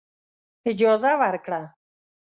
[0.71, 1.61] اجازه ورکړه.